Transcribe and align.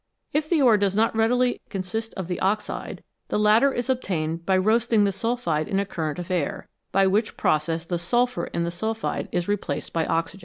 If 0.33 0.49
the 0.49 0.63
ore 0.63 0.77
does 0.77 0.95
not 0.95 1.13
already 1.13 1.61
consist 1.69 2.11
of 2.15 2.27
the 2.27 2.39
oxide, 2.39 3.03
the 3.27 3.37
latter 3.37 3.71
is 3.71 3.87
obtained 3.87 4.47
by 4.47 4.57
roasting 4.57 5.03
the 5.03 5.11
sulphide 5.11 5.67
in 5.67 5.79
a 5.79 5.85
current 5.85 6.17
of 6.17 6.31
air, 6.31 6.67
by 6.91 7.05
which 7.05 7.37
process 7.37 7.85
the 7.85 7.99
sulphur 7.99 8.45
in 8.45 8.63
the 8.63 8.71
sulphide 8.71 9.29
is 9.31 9.47
replaced 9.47 9.93
by 9.93 10.07
oxygen. 10.07 10.39